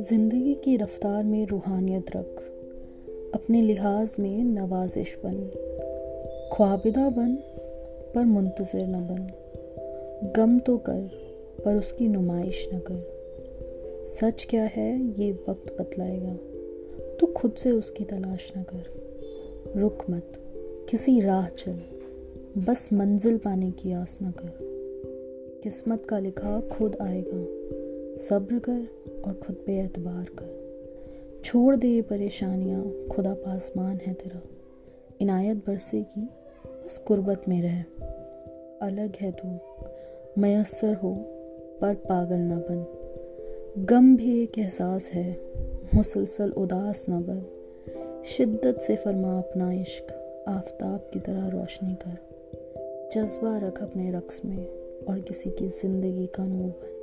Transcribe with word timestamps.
ज़िंदगी 0.00 0.54
की 0.54 0.76
रफ्तार 0.76 1.24
में 1.24 1.46
रूहानियत 1.46 2.16
रख, 2.16 2.42
अपने 3.34 3.62
लिहाज 3.62 4.16
में 4.20 4.44
नवाजिश 4.44 5.18
बन। 5.24 5.36
ख्वाबिदा 6.52 7.10
बन, 7.10 7.34
पर 8.14 8.24
मुंतज़र 8.24 8.86
न 8.86 8.92
बन। 8.92 9.32
गम 10.36 10.58
तो 10.58 10.76
कर, 10.78 11.10
पर 11.64 11.76
उसकी 11.76 12.08
नुमाइश 12.08 12.68
न 12.74 12.78
कर। 12.78 13.04
सच 14.04 14.46
क्या 14.50 14.64
है, 14.64 15.20
ये 15.20 15.32
वक्त 15.32 15.76
बतलाएगा। 15.80 16.34
तो 17.20 17.26
खुद 17.26 17.52
से 17.52 17.70
उसकी 17.70 18.04
तलाश 18.04 18.52
न 18.58 18.62
कर। 18.62 18.84
रुक 19.76 19.98
मत, 20.10 20.32
किसी 20.90 21.20
राह 21.20 21.48
चल। 21.48 21.93
बस 22.58 22.92
मंजिल 22.92 23.38
पाने 23.38 23.70
की 23.70 23.92
आस 23.92 24.18
न 24.22 24.30
कर। 24.30 24.58
किस्मत 25.62 26.06
का 26.06 26.18
लिखा 26.18 26.60
खुद 26.60 26.96
आएगा, 27.00 27.40
सब्र 28.16 28.58
कर 28.58 28.88
और 29.24 29.34
खुद 29.34 29.56
पे 29.66 29.78
एतबार 29.78 30.24
कर। 30.24 30.64
छोड़ 31.44 31.76
दे 31.76 31.88
ये 31.88 32.02
परेशानियाँ, 32.02 33.06
खुदा 33.12 33.34
पासमान 33.34 33.98
है 34.06 34.14
तेरा। 34.14 34.42
इनायत 35.20 35.56
बरसेगी, 35.56 36.28
बस 36.66 37.02
गुर्बत 37.08 37.42
में 37.48 37.62
रह। 37.62 37.82
अलग 38.82 39.16
है 39.16 39.32
तू, 39.32 39.58
मैसर 40.40 40.94
हो, 40.94 41.14
पर 41.80 41.94
पागल 41.94 42.38
न 42.38 42.56
बन। 42.56 42.86
गम 43.84 44.16
भी 44.16 44.42
एक 44.42 44.58
एहसास 44.58 45.10
है, 45.10 45.40
मुसलसल 45.94 46.50
उदास 46.50 47.06
न 47.10 47.12
बन। 47.12 47.42
शिद्दत 48.24 48.78
से 48.78 48.96
फरमा 48.96 49.38
अपना 49.38 49.72
इश्क, 49.72 50.06
आफताब 50.48 51.10
की 51.12 51.20
तरह 51.20 51.48
रोशनी 51.48 51.94
कर। 51.94 52.33
जज्बा 53.14 53.56
रख 53.58 53.82
अपने 53.82 54.10
रक्स 54.12 54.44
में 54.44 54.64
और 55.08 55.20
किसी 55.20 55.50
की 55.50 55.66
ज़िंदगी 55.68 56.26
का 56.26 56.44
नूर 56.44 56.70
बन। 56.70 56.93